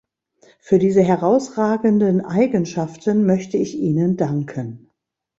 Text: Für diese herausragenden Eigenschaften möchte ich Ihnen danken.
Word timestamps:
Für 0.57 0.79
diese 0.79 1.03
herausragenden 1.03 2.25
Eigenschaften 2.25 3.23
möchte 3.27 3.57
ich 3.57 3.77
Ihnen 3.77 4.17
danken. 4.17 4.89